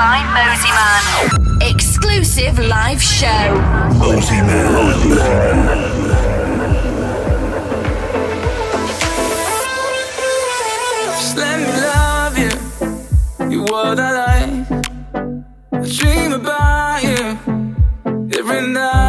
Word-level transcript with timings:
by 0.00 0.20
Mosimann. 0.36 1.04
Exclusive 1.70 2.58
live 2.58 3.02
show. 3.02 3.48
Mosimann. 4.00 4.70
what 13.70 14.00
I 14.00 14.10
like. 14.22 14.84
I 15.72 15.86
dream 15.96 16.32
about 16.32 17.02
you 17.02 17.20
every 18.38 18.62
night. 18.72 18.99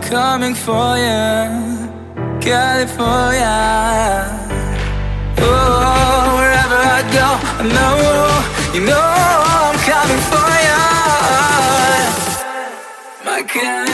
Coming 0.00 0.54
for 0.54 0.96
you, 0.98 1.88
California. 2.40 3.56
Oh, 5.38 6.36
wherever 6.36 6.76
I 6.76 7.02
go, 7.16 7.28
I 7.58 7.64
know, 7.76 7.96
you 8.74 8.80
know 8.84 9.08
I'm 9.64 9.78
coming 9.90 10.22
for 10.30 10.50
you, 10.68 10.84
my 13.24 13.40
California. 13.44 13.87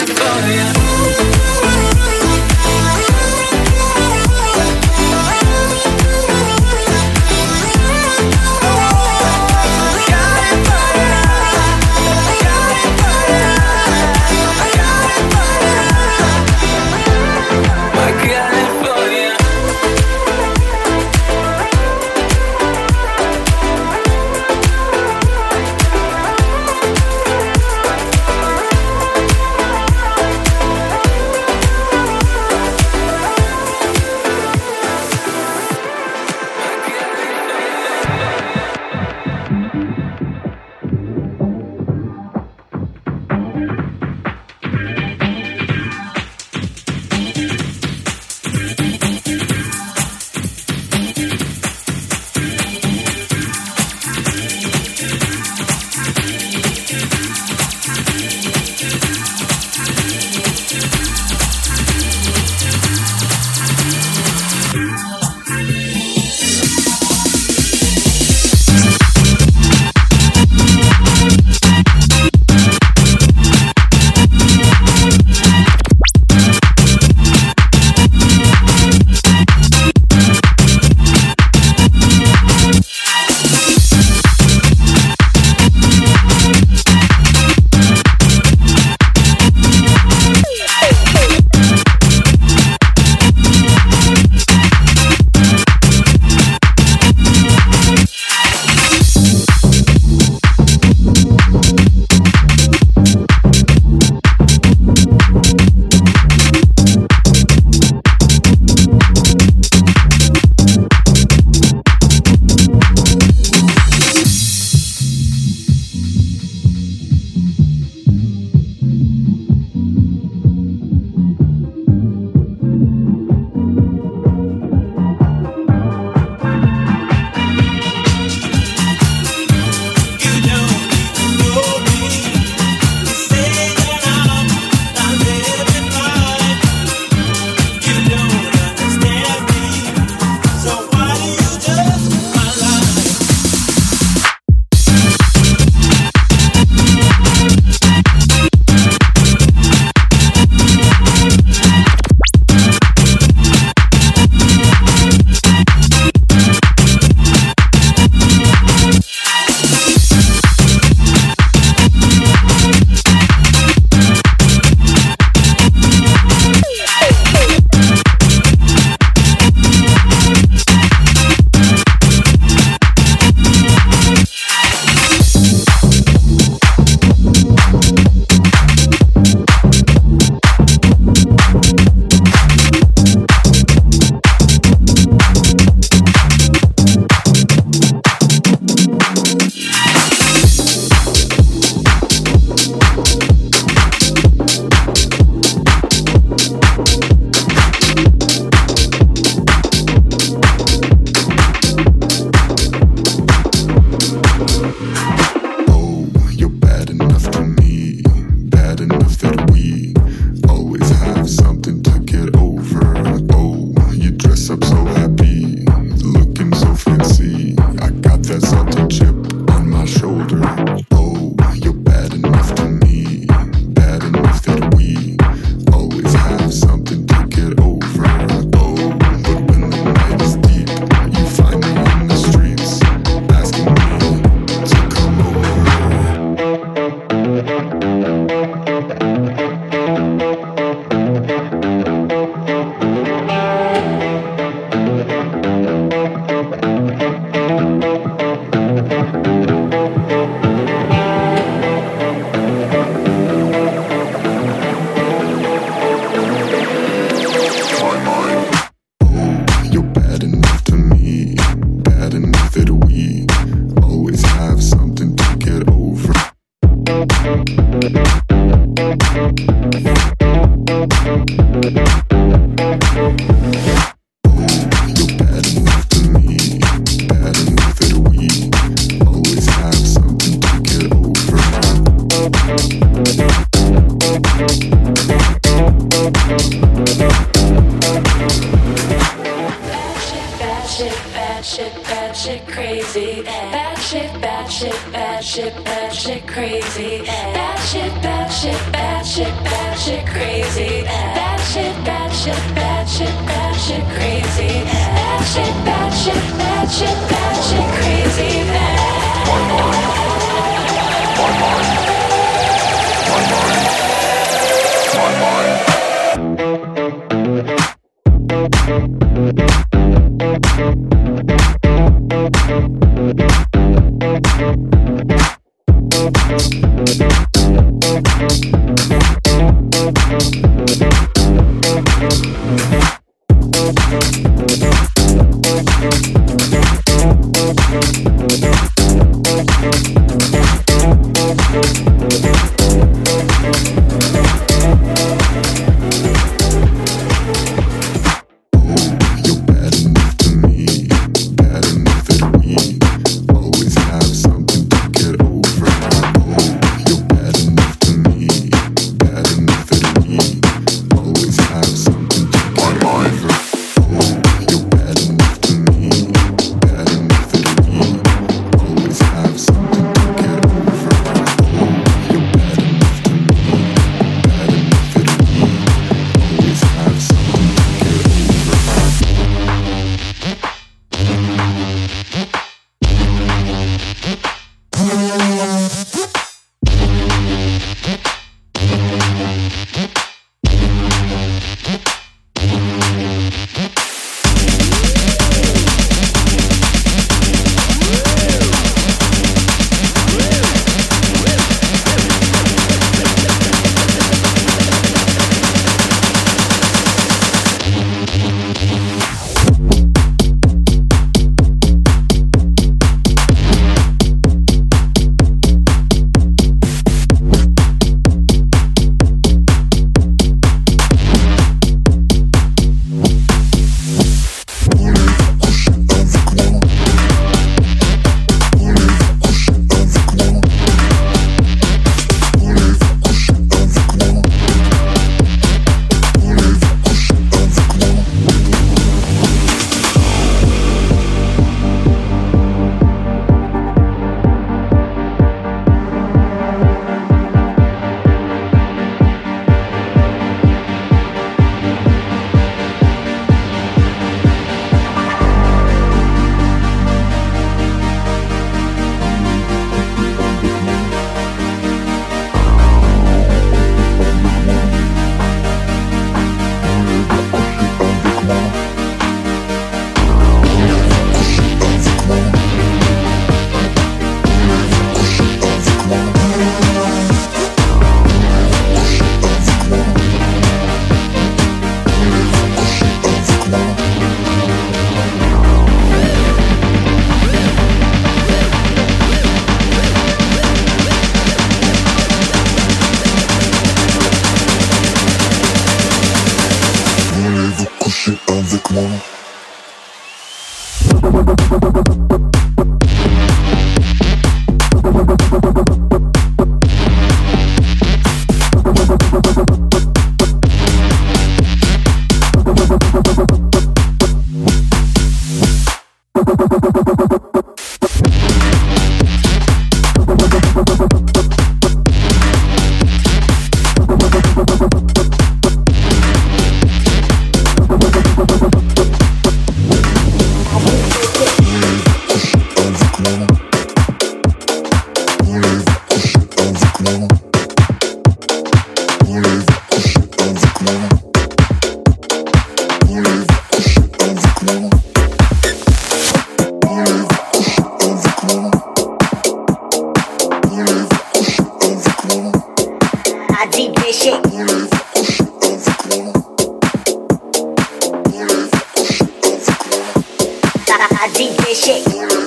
she 561.32 561.54
shit. 561.54 562.23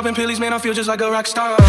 Popping 0.00 0.14
pills, 0.14 0.40
man, 0.40 0.54
I 0.54 0.58
feel 0.58 0.72
just 0.72 0.88
like 0.88 1.02
a 1.02 1.10
rock 1.10 1.26
star. 1.26 1.59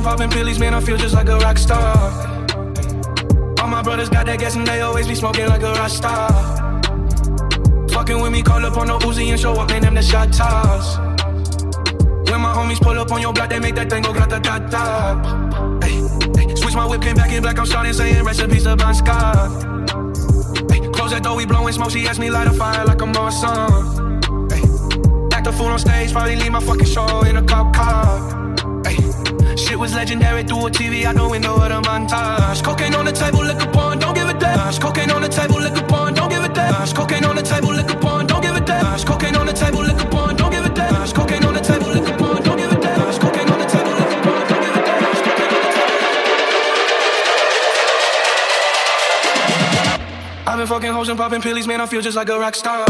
And 0.00 0.04
popping 0.04 0.30
pills, 0.30 0.58
man, 0.58 0.74
I 0.74 0.80
feel 0.80 0.96
just 0.96 1.14
like 1.14 1.28
a 1.28 1.36
rock 1.38 1.58
star. 1.58 1.96
All 3.60 3.68
my 3.68 3.82
brothers 3.82 4.08
got 4.08 4.26
that 4.26 4.38
gas 4.38 4.56
and 4.56 4.66
they 4.66 4.80
always 4.80 5.06
be 5.06 5.14
smoking 5.14 5.46
like 5.46 5.62
a 5.62 5.72
rock 5.72 5.90
star. 5.90 6.28
Fucking 7.88 8.20
with 8.20 8.32
me, 8.32 8.42
call 8.42 8.64
up 8.64 8.76
on 8.76 8.86
the 8.86 8.98
Uzi 9.00 9.30
and 9.30 9.40
show 9.40 9.52
up, 9.52 9.68
man, 9.68 9.82
them 9.82 9.94
the 9.94 10.02
shot 10.02 10.32
toss. 10.32 10.96
When 12.30 12.40
my 12.40 12.52
homies 12.54 12.80
pull 12.80 12.98
up 12.98 13.12
on 13.12 13.20
your 13.20 13.32
block, 13.32 13.50
they 13.50 13.58
make 13.58 13.74
that 13.74 13.90
thing 13.90 14.02
go 14.02 14.12
grata 14.12 14.40
ta 14.40 14.58
ta. 14.58 15.80
Ay, 15.82 16.02
ay, 16.38 16.54
Switch 16.54 16.74
my 16.74 16.86
whip, 16.86 17.02
came 17.02 17.16
back 17.16 17.32
in 17.32 17.42
black, 17.42 17.58
I'm 17.58 17.66
starting 17.66 17.92
saying 17.92 18.24
recipes 18.24 18.64
to 18.64 18.76
Bon 18.76 18.94
Scott. 18.94 19.64
Ay, 20.70 20.80
Close 20.92 21.10
that 21.10 21.22
door, 21.22 21.36
we 21.36 21.46
blowing 21.46 21.74
smoke, 21.74 21.90
she 21.90 22.06
asked 22.06 22.20
me 22.20 22.30
light 22.30 22.46
a 22.46 22.52
fire 22.52 22.84
like 22.86 23.00
I'm 23.02 23.14
on 23.16 23.32
Act 25.32 25.46
a 25.46 25.52
fool 25.52 25.66
on 25.66 25.78
stage, 25.78 26.12
probably 26.12 26.36
leave 26.36 26.52
my 26.52 26.60
fucking 26.60 26.86
show 26.86 27.22
in 27.22 27.36
a 27.36 27.42
cop 27.42 27.74
car. 27.74 28.39
Shit 29.70 29.78
was 29.78 29.94
legendary 29.94 30.42
through 30.42 30.66
a 30.66 30.70
TV 30.70 31.04
out 31.04 31.14
the 31.14 31.28
window 31.28 31.54
of 31.54 31.68
the 31.68 31.80
montage. 31.88 32.60
Cocaine 32.64 32.92
on 32.92 33.04
the 33.04 33.12
table, 33.12 33.38
liquor 33.38 33.70
porn, 33.70 34.00
don't 34.00 34.16
give 34.16 34.28
a 34.28 34.34
damn. 34.34 34.74
Cocaine 34.80 35.12
on 35.12 35.22
the 35.22 35.28
table, 35.28 35.60
liquor 35.60 35.86
porn, 35.86 36.12
don't 36.12 36.28
give 36.28 36.42
a 36.42 36.48
damn. 36.48 36.88
Cocaine 36.88 37.24
on 37.24 37.36
the 37.36 37.42
table, 37.42 37.70
liquor 37.70 37.96
porn, 37.98 38.26
don't 38.26 38.42
give 38.42 38.56
a 38.56 38.60
damn. 38.60 38.98
Cocaine 38.98 39.36
on 39.36 39.46
the 39.46 39.52
table, 39.52 39.82
liquor 39.82 40.06
porn, 40.10 40.34
don't 40.34 40.50
give 40.50 40.66
a 40.66 40.70
damn. 40.74 41.08
Cocaine 41.12 41.44
on 41.44 41.54
the 41.54 41.60
table, 41.60 41.86
liquor 41.86 42.18
porn, 42.18 42.42
don't 42.42 42.58
give 42.58 42.72
a 42.72 42.80
damn. 42.80 43.14
Cocaine 43.20 43.48
on 43.48 43.60
the 43.60 43.66
table, 43.66 43.92
liquor 43.94 44.22
porn, 44.24 44.48
don't 44.48 44.60
give 44.60 44.74
a 44.74 44.82
damn. 44.82 45.06
I've 50.48 50.58
been 50.58 50.66
fucking 50.66 50.92
hoes 50.92 51.08
and 51.10 51.16
popping 51.16 51.42
pills, 51.42 51.68
man. 51.68 51.80
I 51.80 51.86
feel 51.86 52.00
just 52.00 52.16
like 52.16 52.28
a 52.28 52.40
rock 52.40 52.56
star. 52.56 52.86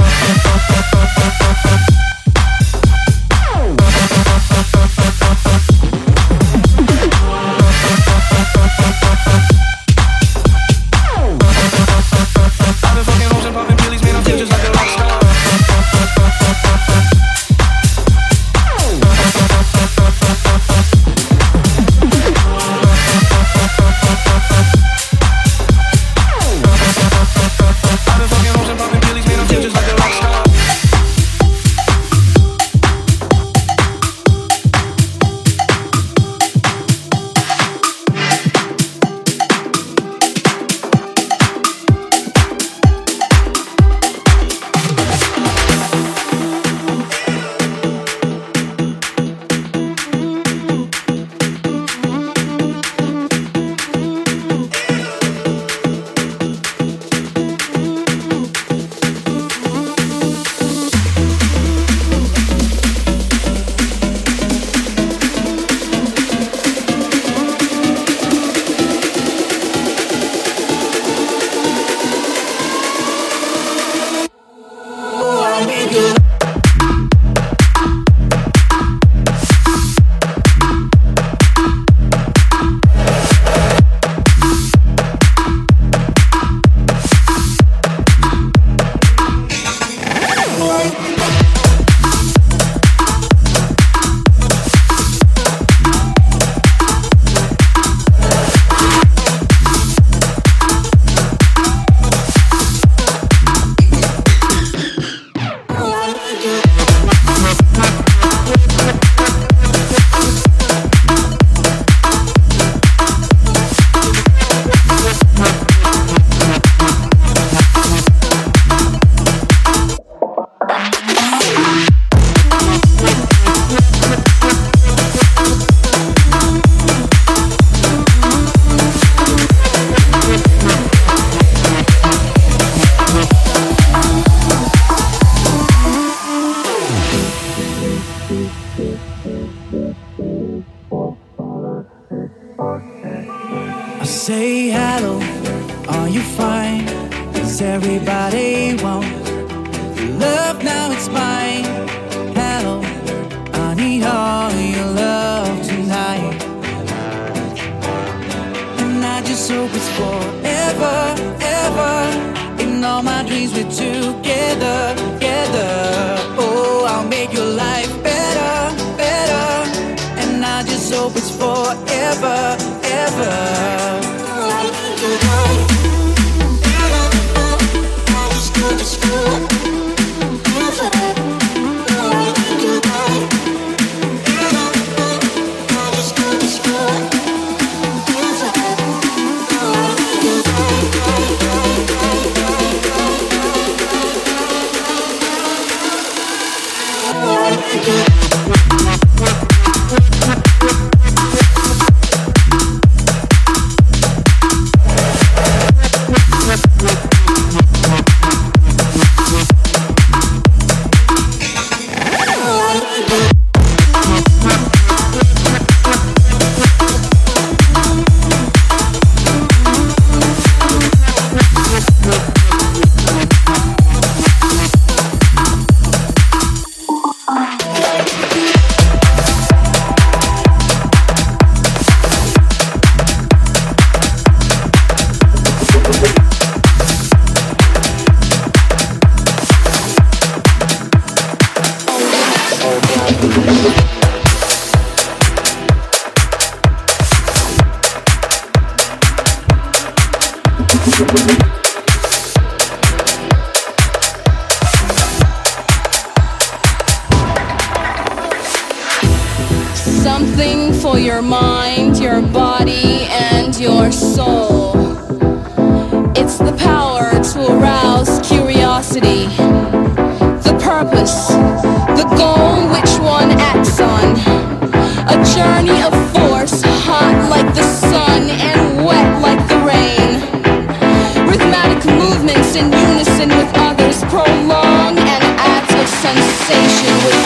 Hope 171.01 171.17
it's 171.17 171.31
forever, 171.31 172.57
ever. 172.85 173.80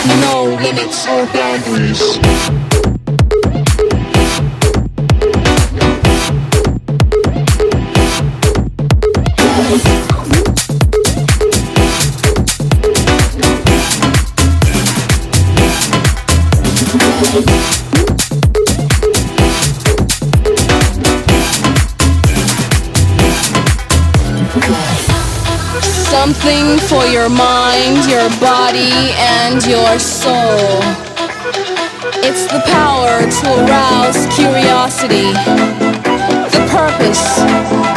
no 0.07 0.57
limits 0.61 1.07
or 1.07 1.27
boundaries. 1.27 2.74
something 26.35 26.79
for 26.89 27.05
your 27.07 27.29
mind, 27.29 28.09
your 28.11 28.29
body, 28.41 28.91
and 29.39 29.65
your 29.67 29.99
soul. 29.99 30.81
It's 32.27 32.47
the 32.47 32.63
power 32.67 33.23
to 33.23 33.47
arouse 33.63 34.27
curiosity, 34.35 35.31
the 36.51 36.63
purpose, 36.71 37.25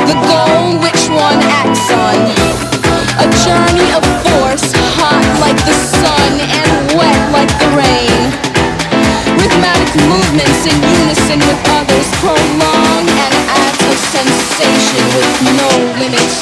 the 0.10 0.18
goal 0.30 0.78
which 0.84 1.04
one 1.10 1.40
acts 1.62 1.90
on. 1.90 2.18
A 3.18 3.28
journey 3.44 3.90
of 3.98 4.04
force, 4.22 4.70
hot 4.98 5.26
like 5.42 5.58
the 5.66 5.74
sun 5.74 6.32
and 6.38 6.98
wet 6.98 7.22
like 7.34 7.54
the 7.58 7.70
rain. 7.74 8.22
Rhythmic 9.40 9.90
movements 10.06 10.62
in 10.68 10.78
unison 10.78 11.40
with 11.40 11.62
others 11.80 12.08
prolong 12.22 13.04
an 13.08 13.34
act 13.50 13.82
of 13.82 13.98
sensation 14.14 15.04
with 15.16 15.32
no 15.58 15.70
limits 16.00 16.38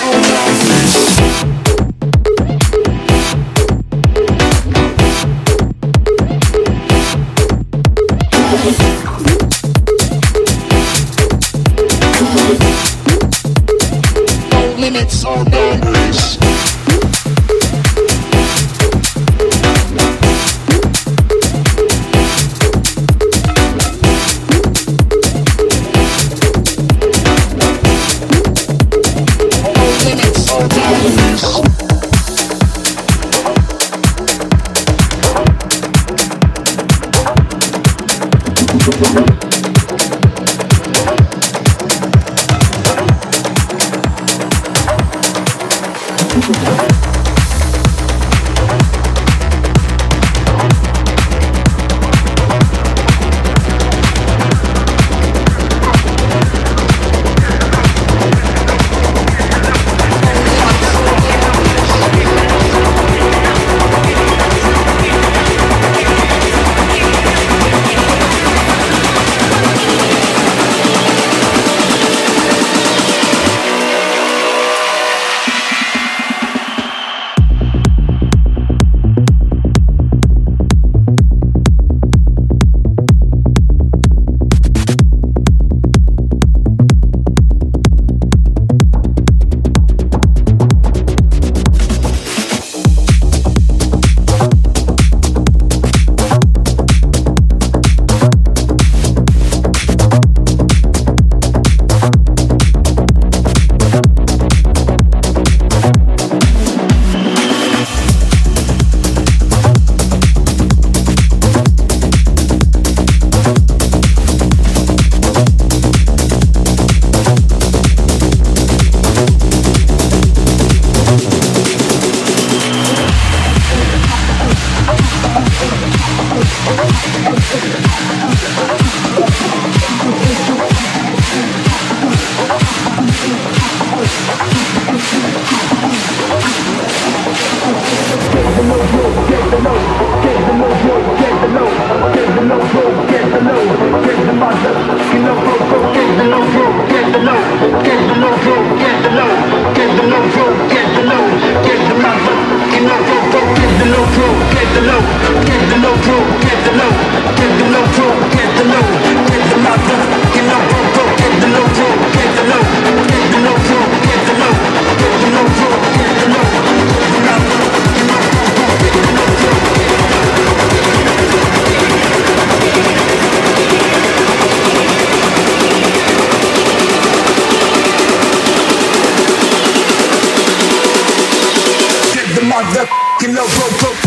motherfucking 182.66 183.36
low, 183.36 183.46
bro, 183.46 183.68
bro, 183.80 184.05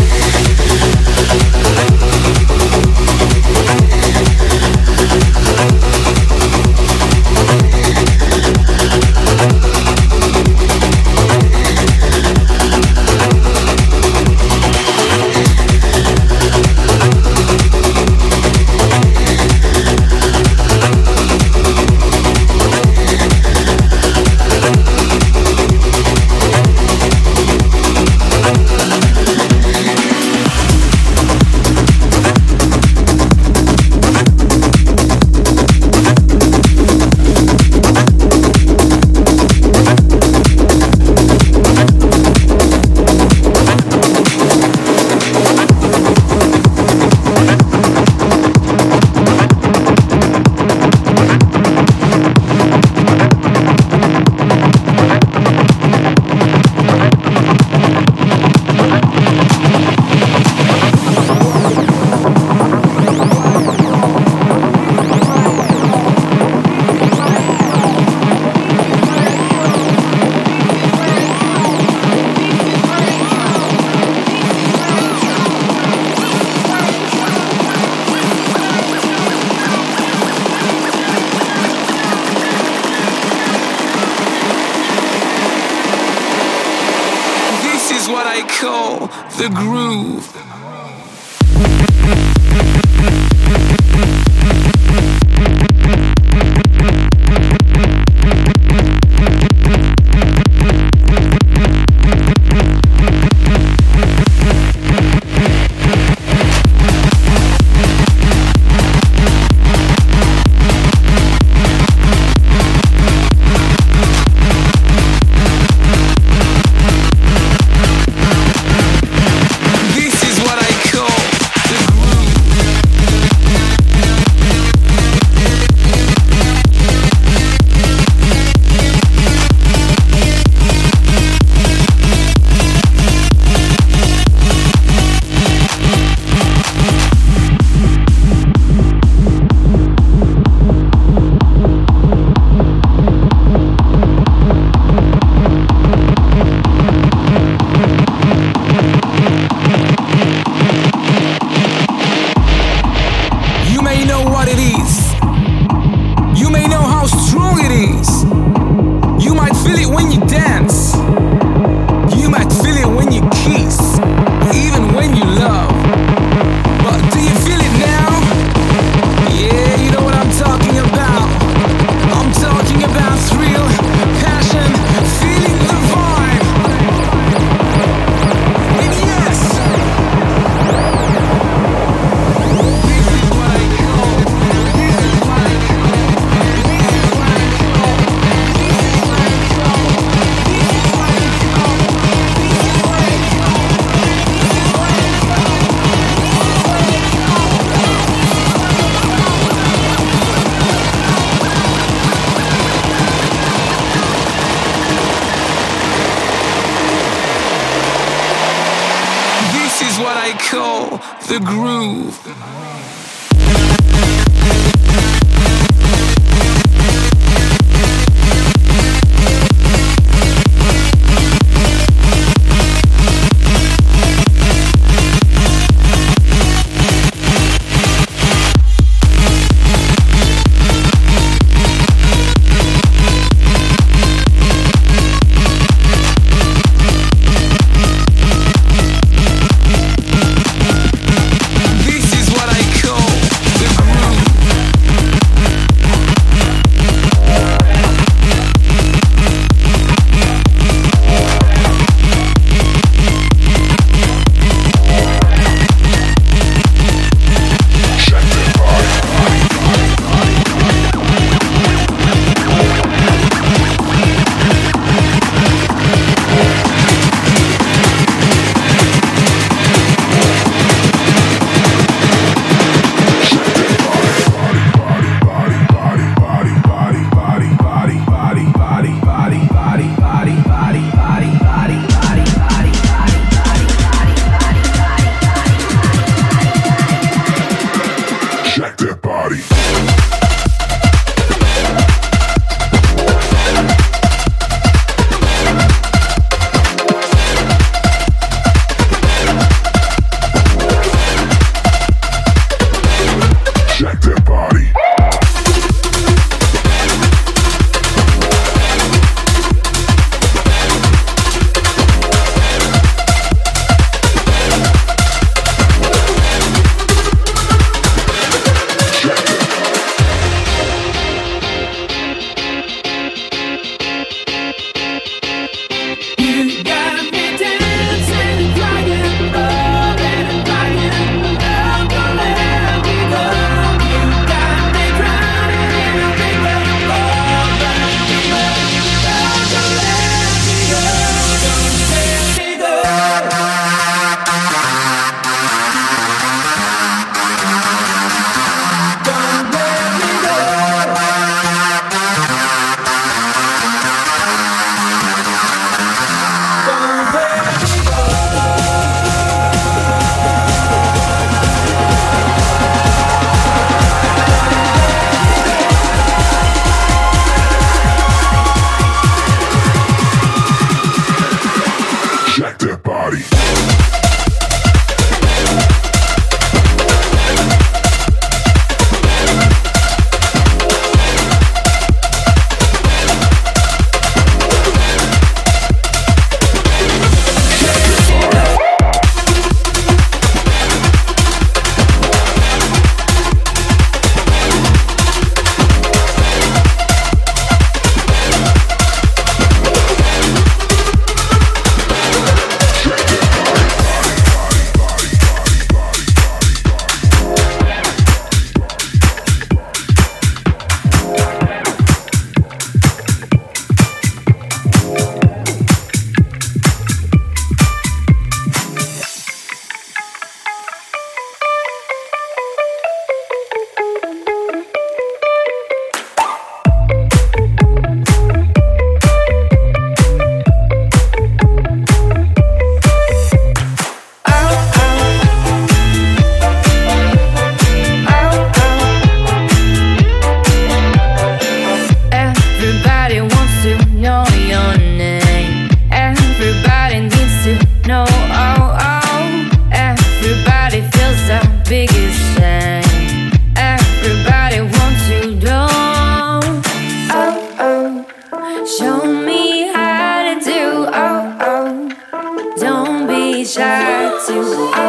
to. 464.29 464.35
Oh, 464.35 464.88